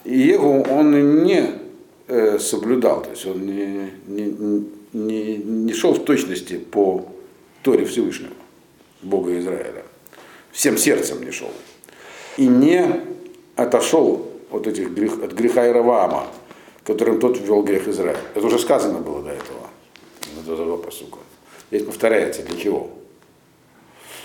[0.04, 1.52] И Егу он не
[2.08, 7.06] э, соблюдал, то есть он не, не, не, не шел в точности по
[7.62, 8.32] Торе Всевышнего,
[9.02, 9.84] Бога Израиля.
[10.50, 11.52] Всем сердцем не шел.
[12.36, 13.02] И не
[13.54, 16.26] отошел от, этих грех, от греха Ираваама,
[16.84, 18.20] которым тот ввел грех Израиля.
[18.34, 19.70] Это уже сказано было до этого,
[20.44, 21.18] до этого посука.
[21.70, 22.90] Здесь повторяется, для чего?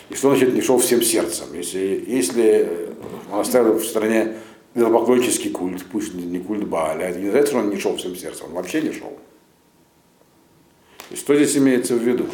[0.09, 1.47] И что значит не шел всем сердцем?
[1.53, 2.89] Если, если
[3.31, 4.37] он оставил в стране
[4.75, 8.47] идолопоклоннический культ, пусть не культ Бааля, это не значит, что он не шел всем сердцем,
[8.47, 9.17] он вообще не шел.
[11.11, 12.25] И что здесь имеется в виду?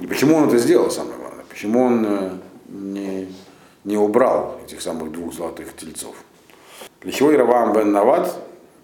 [0.00, 1.44] И почему он это сделал, самое главное?
[1.48, 2.30] Почему он э,
[2.68, 3.28] не,
[3.84, 6.16] не убрал этих самых двух золотых тельцов?
[7.02, 8.36] Для чего Иравам бен Навад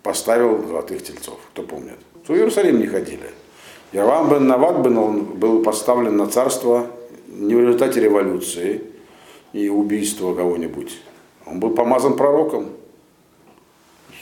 [0.03, 1.39] поставил золотых тельцов?
[1.53, 1.99] Кто помнит?
[2.27, 3.31] В Иерусалим не ходили.
[3.93, 6.89] Иравам бен Навад был, поставлен на царство
[7.29, 8.83] не в результате революции
[9.53, 10.99] и убийства кого-нибудь.
[11.47, 12.73] Он был помазан пророком.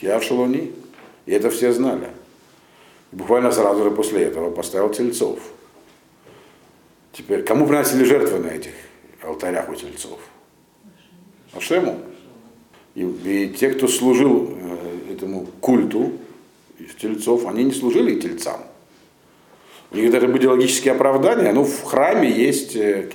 [0.02, 0.20] Я.
[0.20, 2.08] И это все знали.
[3.12, 5.38] Буквально сразу же после этого поставил тельцов.
[7.12, 8.72] Теперь, кому приносили жертвы на этих
[9.22, 10.18] алтарях у тельцов?
[11.54, 11.98] Ашему.
[12.96, 16.12] И, и те, кто служил э, этому культу
[16.78, 18.62] из тельцов, они не служили тельцам.
[19.92, 21.52] У них даже были логические оправдания.
[21.52, 23.10] Ну, в храме есть э,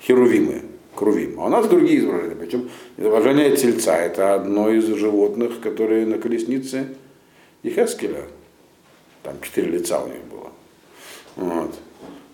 [0.00, 0.62] херувимы,
[0.94, 1.40] крувим.
[1.40, 2.36] А у нас другие изображения.
[2.36, 6.94] Причем изображение тельца– это одно из животных, которые на колеснице
[7.64, 8.22] Ихескеля.
[9.24, 10.52] Там четыре лица у них было.
[11.34, 11.74] Вот.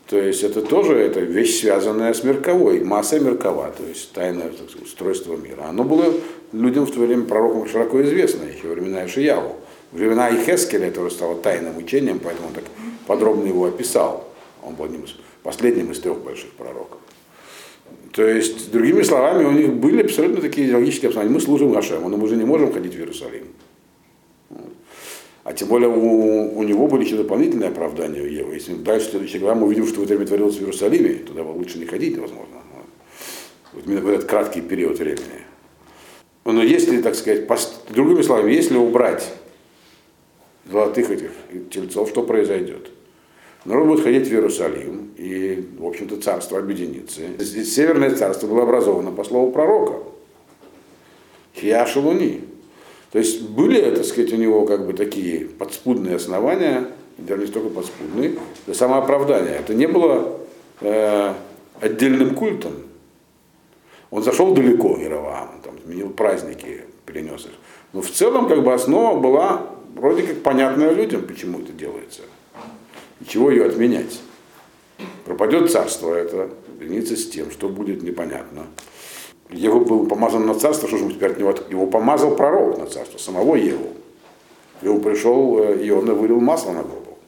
[0.09, 4.52] То есть это тоже это вещь, связанная с мирковой, масса миркова, то есть тайное
[4.83, 5.64] устройство мира.
[5.70, 6.12] Оно было
[6.52, 9.56] людям в то время пророком широко известно, еще времена Ишияву.
[9.90, 12.64] В времена Ихескеля это уже стало тайным учением, поэтому он так
[13.06, 14.28] подробно его описал.
[14.62, 16.98] Он был одним из, последним из трех больших пророков.
[18.12, 21.34] То есть, другими словами, у них были абсолютно такие идеологические обоснования.
[21.34, 23.46] Мы служим Гашему, но мы уже не можем ходить в Иерусалим.
[25.44, 28.54] А тем более у, у него были еще дополнительные оправдания у Евы.
[28.54, 31.78] Если дальше следующая глава мы увидим, что в это время творилось в Иерусалиме, туда лучше
[31.78, 32.62] не ходить невозможно.
[33.72, 35.46] Вот именно в этот краткий период времени.
[36.44, 37.46] Но если, так сказать,
[37.90, 39.33] другими словами, если убрать
[40.70, 41.31] золотых этих
[41.70, 42.88] тельцов, что произойдет?
[43.64, 47.20] Народ будет ходить в Иерусалим, и, в общем-то, царство объединится.
[47.38, 50.02] Здесь Северное царство было образовано по слову пророка.
[51.55, 52.40] Хиашалуни.
[53.12, 57.68] То есть были, так сказать, у него как бы такие подспудные основания, даже не столько
[57.68, 59.59] подспудные, для самооправдания.
[59.61, 60.40] Это не было
[60.81, 61.35] э,
[61.81, 62.72] отдельным культом.
[64.11, 65.61] Он зашел далеко, Яроваам,
[65.92, 67.52] там, изменил праздники, перенес их.
[67.92, 72.22] Но в целом как бы основа была вроде как понятная людям, почему это делается.
[73.20, 74.20] И чего ее отменять.
[75.24, 78.66] Пропадет царство это, граница с тем, что будет непонятно.
[79.50, 81.55] Его был помазан на царство, что же мы теперь от него?
[81.68, 83.88] Его помазал пророк на царство, самого Еву.
[84.81, 87.18] Его пришел, э, и он вылил масло на голову.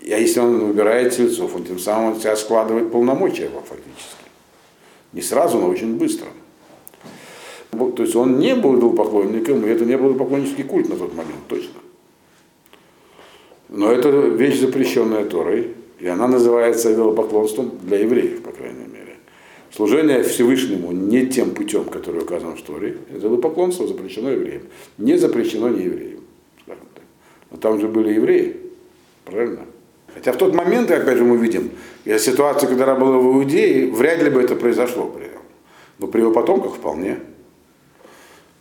[0.00, 4.24] А если он выбирает тельцов, он тем самым он себя складывает полномочия его фактически.
[5.12, 6.28] Не сразу, но очень быстро.
[7.96, 11.40] То есть он не был идолопоклонником, и это не был поклоннический культ на тот момент,
[11.48, 11.80] точно.
[13.68, 19.16] Но это вещь, запрещенная Торой, и она называется идолопоклонством для евреев, по крайней мере.
[19.70, 24.62] Служение Всевышнему не тем путем, который указан в Торе, это поклонство запрещено евреям.
[24.96, 26.20] Не запрещено не евреям.
[27.50, 28.56] Но там же были евреи,
[29.24, 29.66] правильно?
[30.14, 31.70] Хотя в тот момент, опять же, мы видим,
[32.04, 35.42] ситуация, когда она была в Иудее, вряд ли бы это произошло при нем.
[35.98, 37.18] Но при его потомках вполне.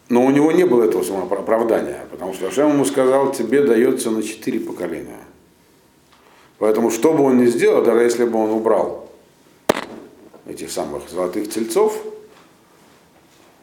[0.10, 4.24] Но у него не было этого самооправдания, потому что Ашем ему сказал, тебе дается на
[4.24, 5.20] четыре поколения.
[6.60, 9.10] Поэтому что бы он ни сделал, даже если бы он убрал
[10.48, 12.02] этих самых золотых тельцов,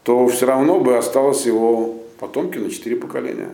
[0.03, 3.51] то все равно бы осталось его потомки на четыре поколения.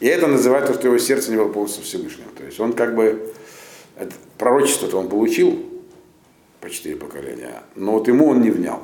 [0.00, 2.26] И это называется, что его сердце не было полностью Всевышним.
[2.36, 3.32] То есть он как бы,
[4.38, 5.64] пророчество-то он получил
[6.60, 8.80] по четыре поколения, но вот ему он не внял.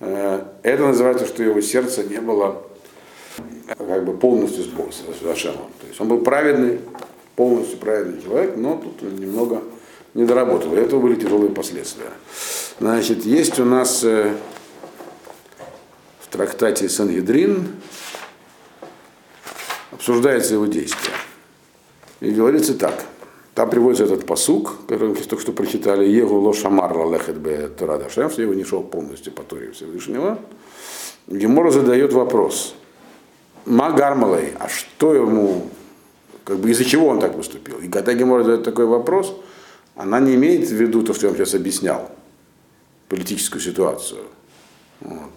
[0.00, 2.62] Э, это называется, что его сердце не было
[3.76, 4.92] как бы полностью с Богом,
[5.30, 5.70] Ашемом.
[5.80, 6.80] То есть он был праведный,
[7.36, 9.62] полностью праведный человек, но тут немного
[10.14, 10.74] не доработал.
[10.74, 12.10] И этого были тяжелые последствия.
[12.80, 14.34] Значит, есть у нас э,
[16.20, 17.68] в трактате Сангедрин
[19.90, 21.14] обсуждается его действие.
[22.20, 23.04] И говорится так.
[23.58, 28.54] Там приводится этот посук, который мы только что прочитали, Егу лошамар лалехет бе Турадашем, его
[28.54, 30.38] не шел полностью по Торе Всевышнего.
[31.26, 32.76] Гемора задает вопрос.
[33.66, 35.70] Магармалей, а что ему,
[36.44, 37.80] как бы из-за чего он так поступил?
[37.80, 39.34] И когда Гемора задает такой вопрос,
[39.96, 42.12] она не имеет в виду то, что я вам сейчас объяснял,
[43.08, 44.20] политическую ситуацию.
[45.00, 45.32] Вот.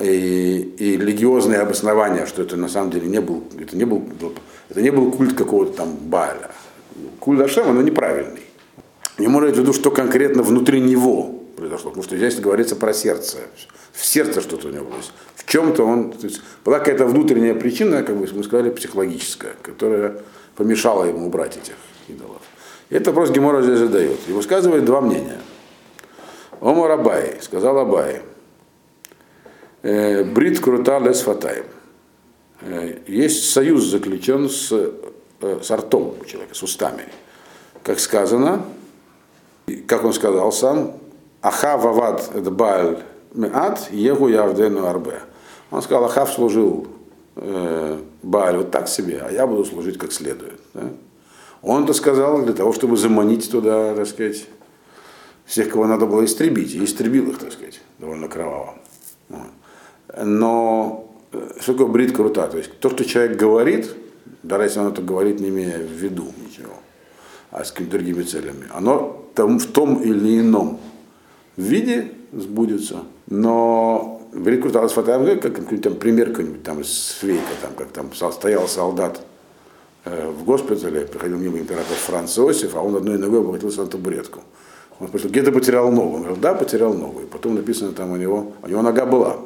[0.00, 4.02] И, и религиозные обоснования, что это на самом деле не был, это не был,
[4.70, 6.50] это не был культ какого-то там Баля.
[7.24, 8.42] Культ Ашема, но неправильный.
[9.16, 13.38] Не может в виду, что конкретно внутри него произошло, потому что здесь говорится про сердце.
[13.92, 15.00] В сердце что-то у него было.
[15.34, 20.20] В чем-то он, то есть, была какая-то внутренняя причина, как бы мы сказали, психологическая, которая
[20.54, 21.74] помешала ему убрать этих
[22.08, 22.42] идолов.
[22.90, 24.18] Это вопрос Гемора здесь задает.
[24.28, 25.40] И высказывает два мнения.
[26.60, 28.20] Омар Абай, сказал Абай,
[29.82, 31.64] «Э, Брит крута лес фатаем.
[32.60, 34.72] Э, есть союз заключен с,
[35.44, 37.04] э, с ртом у человека, с устами.
[37.82, 38.64] Как сказано,
[39.86, 40.92] как он сказал сам,
[41.42, 43.02] Аха вавад баль
[43.34, 45.20] меат, егу явдену арбе.
[45.70, 46.86] Он сказал, Ахав служил
[47.36, 50.60] э, Бааль вот так себе, а я буду служить как следует.
[50.72, 50.82] Да?
[51.62, 54.46] Он это сказал для того, чтобы заманить туда, так сказать,
[55.44, 56.74] всех, кого надо было истребить.
[56.74, 58.74] И истребил их, так сказать, довольно кроваво.
[60.22, 62.46] Но э, что такое брит крута?
[62.46, 63.90] То есть то, что человек говорит,
[64.44, 66.74] даже если он это говорит, не имея в виду ничего,
[67.50, 70.80] а с какими-то другими целями, оно там, в том или ином
[71.56, 73.04] виде сбудется.
[73.26, 79.22] Но крута фотография, как там пример какой-нибудь там из Швейка, там, как там стоял солдат
[80.04, 84.40] э, в госпитале, приходил мимо император Франц Иосиф, а он одной ногой обратился на табуретку.
[85.00, 86.16] Он спросил, где ты потерял ногу?
[86.16, 87.22] Он говорил, да, потерял ногу.
[87.22, 89.38] И потом написано там у него, у него нога была,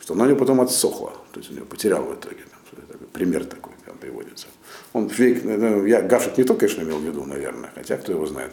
[0.00, 1.12] что она у него потом отсохла.
[1.32, 2.44] То есть у него потерял в итоге.
[2.70, 3.71] Там, пример такой
[4.02, 4.48] приводится.
[4.92, 8.26] Он фейк, ну, я Гавшик не то, конечно, имел в виду, наверное, хотя кто его
[8.26, 8.50] знает.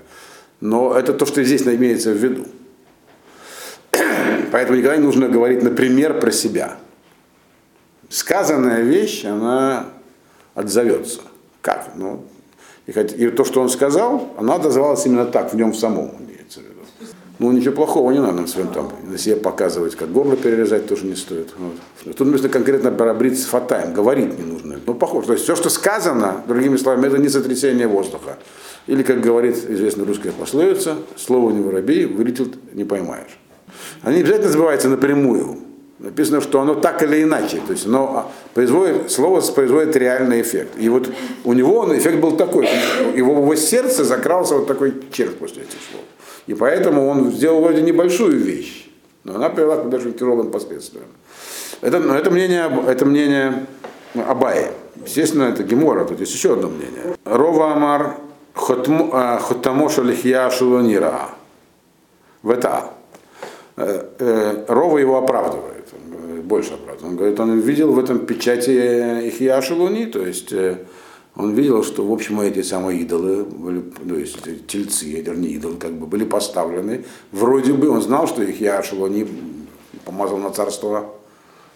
[0.61, 2.45] Но это то, что здесь имеется в виду.
[4.51, 6.77] Поэтому никогда не нужно говорить, например, про себя.
[8.09, 9.87] Сказанная вещь, она
[10.53, 11.21] отзовется.
[11.61, 11.93] Как?
[11.95, 12.23] Ну,
[12.85, 16.11] и, и то, что он сказал, она отозвалась именно так, в нем самом.
[17.39, 21.05] Ну, ничего плохого не надо нам своим там на себе показывать, как горло перерезать тоже
[21.05, 21.47] не стоит.
[21.57, 22.15] Вот.
[22.17, 24.77] Тут нужно конкретно барабрить фатаем, говорить не нужно.
[24.85, 25.27] Ну, похоже.
[25.27, 28.37] То есть все, что сказано, другими словами, это не сотрясение воздуха.
[28.87, 33.39] Или, как говорит известная русская пословица, слово не воробей, вылетел, не поймаешь.
[34.03, 35.59] Они обязательно забываются напрямую.
[35.99, 40.71] Написано, что оно так или иначе, то есть оно производит, слово производит реальный эффект.
[40.77, 41.09] И вот
[41.43, 42.69] у него он, эффект был такой,
[43.15, 46.03] его, его сердце закрался вот такой черт после этих слов.
[46.49, 48.89] И поэтому он сделал вроде небольшую вещь,
[49.23, 51.05] но она привела к большим тяжелым последствиям.
[51.81, 53.67] Это, это мнение, это мнение
[54.15, 54.71] Абаи.
[55.05, 57.15] Естественно, это Гемора, тут есть еще одно мнение.
[57.23, 58.15] Рова Амар
[58.55, 61.29] Хотамоша Лихья Шулонира.
[62.41, 62.93] В это.
[63.77, 65.85] Э, э, Рова его оправдывает
[66.49, 67.03] больше оправдывает.
[67.03, 68.71] Он говорит, он видел в этом печати
[69.27, 70.79] Ихия Шелуни, то есть э,
[71.35, 75.93] он видел, что, в общем, эти самые идолы, были, то есть тельцы, вернее, идолы, как
[75.93, 77.05] бы были поставлены.
[77.31, 79.27] Вроде бы он знал, что Ихия Шелуни
[80.05, 81.13] помазал на царство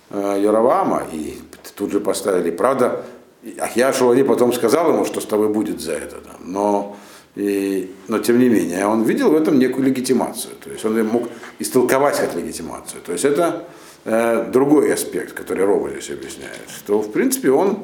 [0.09, 1.35] э, Яровама, и
[1.75, 2.51] тут же поставили.
[2.51, 3.05] Правда,
[3.59, 6.17] Ахья Шелуни потом сказал ему, что с тобой будет за это.
[6.39, 6.95] Но
[7.35, 10.53] и, но тем не менее, он видел в этом некую легитимацию.
[10.63, 13.01] То есть он мог истолковать как легитимацию.
[13.01, 13.65] То есть это
[14.05, 17.79] э, другой аспект, который Рома здесь объясняет, что в принципе он,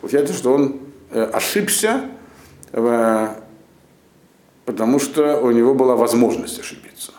[0.00, 0.80] получается, что он
[1.20, 2.08] ошибся,
[2.72, 3.28] э,
[4.64, 7.12] потому что у него была возможность ошибиться.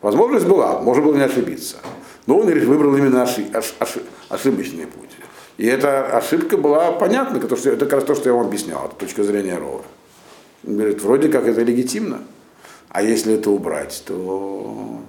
[0.00, 1.76] Возможность была, можно было не ошибиться.
[2.26, 5.10] Но он выбрал именно ошиб, ошиб, ошибочный путь.
[5.58, 8.90] И эта ошибка была понятна, потому что это как раз то, что я вам объяснял,
[8.90, 9.84] с точки зрения Рова.
[10.66, 12.22] Он говорит, вроде как это легитимно,
[12.88, 15.00] а если это убрать, то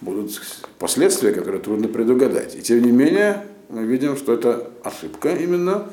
[0.00, 0.40] будут
[0.78, 2.54] последствия, которые трудно предугадать.
[2.54, 5.88] И тем не менее, мы видим, что это ошибка именно,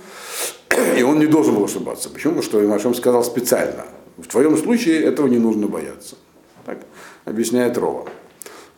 [0.98, 2.10] и он не должен был ошибаться.
[2.10, 2.34] Почему?
[2.34, 3.86] Потому что Имашем сказал специально.
[4.18, 6.16] В твоем случае этого не нужно бояться.
[6.66, 6.80] Так
[7.26, 8.08] объясняет Рова.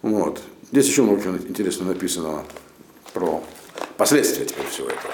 [0.02, 0.42] Вот.
[0.72, 2.44] Здесь еще много интересно написано
[3.14, 3.44] про
[3.98, 5.14] последствия теперь всего этого.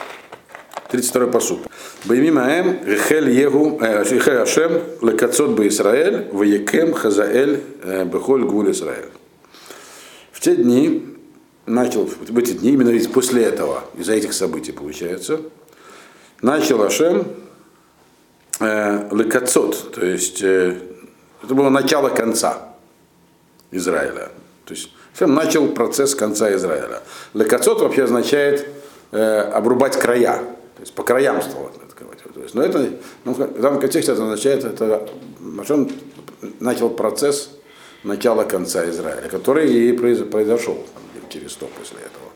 [0.91, 1.59] 32-й посуд.
[2.05, 9.09] Баймимаэм Рихель Егу Рихель Ашем Лекацот Ба Исраэль Ваекем Хазаэль э, Бехоль Гуль Исраэль
[10.45, 11.03] те дни,
[11.65, 15.41] начал, в эти дни, именно после этого, из-за этих событий получается,
[16.45, 17.27] начал Ашем
[18.59, 20.77] э, лекацот, то есть э,
[21.43, 22.75] это было начало конца
[23.71, 24.29] Израиля.
[24.65, 27.01] То есть Ашем начал процесс конца Израиля.
[27.33, 28.67] Лекацот вообще означает
[29.11, 30.37] э, обрубать края,
[30.75, 32.19] то есть по краям стало открывать.
[32.19, 32.91] То есть, но это,
[33.23, 35.09] ну, в данном контексте это означает, это
[35.59, 35.89] Ашем
[36.59, 37.49] начал процесс
[38.03, 40.77] начала конца Израиля, который и произошел
[41.29, 42.31] через сто после этого.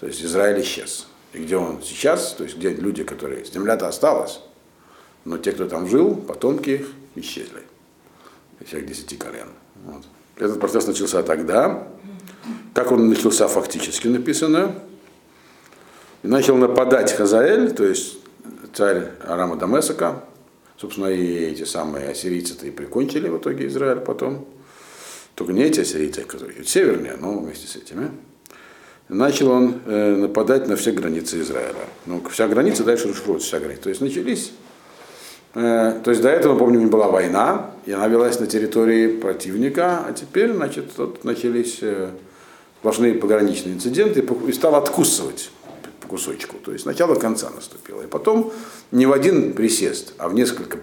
[0.00, 1.06] То есть Израиль исчез.
[1.38, 3.44] И где он сейчас, то есть где люди, которые...
[3.44, 4.40] Земля-то осталась,
[5.24, 7.62] но те, кто там жил, потомки их исчезли.
[8.64, 9.46] Всех десяти колен.
[9.84, 10.02] Вот.
[10.36, 11.86] Этот процесс начался тогда.
[12.74, 14.74] Как он начался фактически написано.
[16.24, 18.18] И начал нападать Хазаэль, то есть
[18.74, 20.24] царь Арама Дамесака.
[20.76, 24.44] Собственно, и эти самые ассирийцы-то и прикончили в итоге Израиль потом
[25.36, 28.10] только не эти ассирийцы, которые северные, но вместе с этими,
[29.08, 31.74] начал он э, нападать на все границы Израиля.
[32.06, 33.82] Ну, вся граница дальше расшифровывается, вся граница.
[33.82, 34.52] То есть начались
[35.54, 40.04] Э, то есть до этого, помню, не была война, и она велась на территории противника,
[40.06, 42.10] а теперь, значит, тут начались э,
[42.78, 45.50] сплошные пограничные инциденты и стал откусывать
[46.00, 46.56] по кусочку.
[46.58, 48.02] То есть начало конца наступило.
[48.02, 48.52] И потом
[48.92, 50.78] не в один присест, а в несколько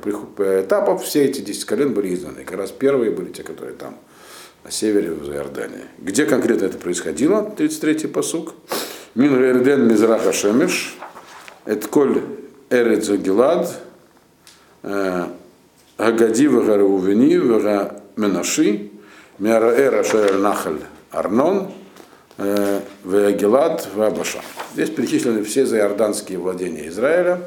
[0.62, 2.44] этапов все эти 10 колен были изданы.
[2.44, 3.98] Как раз первые были те, которые там,
[4.66, 5.86] на севере, в Иордании.
[6.00, 7.54] Где конкретно это происходило?
[7.56, 8.56] 33-й посук.
[9.14, 10.98] Мин Эрден Мизраха Шемеш,
[11.66, 12.24] Этколь
[12.72, 13.80] Эрец Гилад,
[14.82, 15.26] э,
[15.98, 18.90] Агади Вагараувени, Вага Менаши,
[19.38, 20.80] Мяраэра Шаэль Нахаль
[21.12, 21.72] Арнон,
[22.40, 24.42] э, Вагилад, Вабаша.
[24.74, 27.40] Здесь перечислены все заиорданские владения Израиля,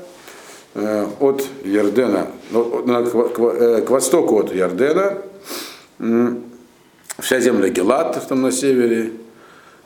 [0.74, 5.18] э, от Ярдена, ну, к востоку от Ярдена,
[7.18, 9.12] вся земля Гелат, там на севере,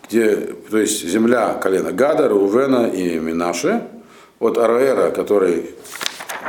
[0.08, 0.36] где,
[0.70, 3.86] то есть земля колена Гада, Рувена и Минаше,
[4.38, 5.70] от Араэра, который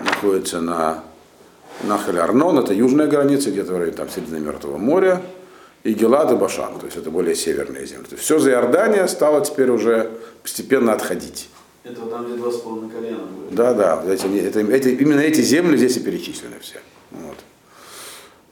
[0.04, 1.04] находится на
[1.84, 5.22] Нахале Арнон, это южная граница, где-то там середина Мертвого моря,
[5.84, 8.06] и Гелад и Башан, то есть это более северные земли.
[8.06, 10.12] То есть все за Иордания стало теперь уже
[10.42, 11.50] постепенно отходить.
[11.84, 13.54] Это там, где два с половиной колена будет.
[13.54, 16.80] Да, да, эти, это, эти, именно эти земли здесь и перечислены все.
[17.12, 17.36] Вот.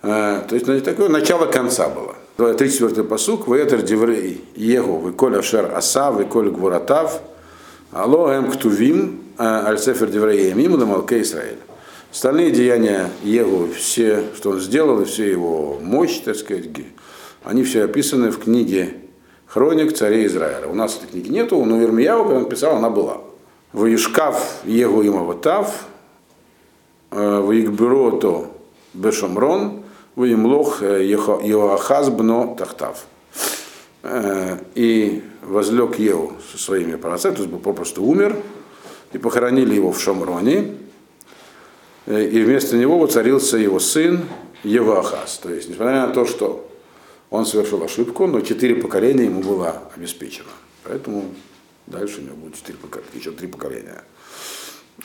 [0.01, 2.15] А, то есть ну, такое начало конца было.
[2.41, 7.21] 34-й посук, Ваэтер Деврей Егу, Виколь Ашер Аса, Виколь Гвуратав,
[7.91, 11.57] Алло Эм Ктувим, Альцефер Деврей Емим, Малке Израиль.
[12.11, 16.65] Остальные деяния Егу, все, что он сделал, и все его мощь, так сказать,
[17.43, 18.95] они все описаны в книге
[19.47, 20.67] Хроник царей Израиля.
[20.67, 23.17] У нас этой книги нету, но Ирмияу, когда он писал, она была.
[23.73, 25.85] Воишкав Егу Имаватав,
[27.11, 28.47] Воикбюрото
[28.93, 29.80] Бешамрон,
[30.15, 33.05] Воимлох Йоахаз Бно Тахтав.
[34.75, 38.35] И возлег Еву со своими праотцами, то есть попросту умер,
[39.13, 40.75] и похоронили его в Шамроне,
[42.07, 44.21] и вместо него воцарился его сын
[44.63, 45.37] Евахаз.
[45.37, 46.67] То есть, несмотря на то, что
[47.29, 50.49] он совершил ошибку, но четыре поколения ему было обеспечено.
[50.83, 51.25] Поэтому
[51.87, 54.03] дальше у него будет четыре поколения, еще три поколения.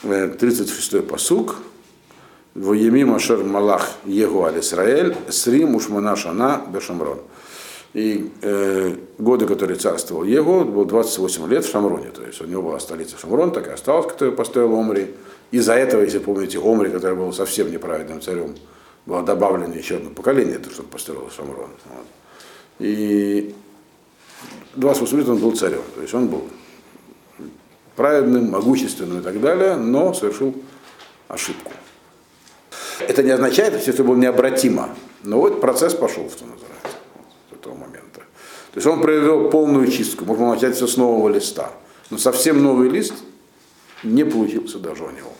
[0.03, 1.57] 36-й посук.
[2.57, 7.19] Воеми Машер Малах Егу Аль Исраэль, Сри Мушмана Шана Бешамрон.
[7.93, 12.09] И э, годы, которые царствовал Егу, был 28 лет в Шамроне.
[12.09, 15.13] То есть у него была столица Шамрон, так и осталась, которую построил Омри.
[15.51, 18.55] Из-за этого, если помните, Омри, который был совсем неправедным царем,
[19.05, 21.69] было добавлено еще одно поколение, это чтобы построил Шамрон.
[21.85, 22.05] Вот.
[22.79, 23.55] И
[24.75, 25.81] 28 лет он был царем.
[25.95, 26.43] То есть он был
[27.95, 30.55] праведным, могущественным и так далее, но совершил
[31.27, 31.71] ошибку.
[32.99, 34.89] Это не означает, что это было необратимо.
[35.23, 36.97] Но вот процесс пошел, что называется,
[37.49, 38.21] с этого момента.
[38.71, 40.25] То есть он провел полную чистку.
[40.25, 41.71] Можно начать все с нового листа.
[42.09, 43.13] Но совсем новый лист
[44.03, 45.31] не получился даже у него.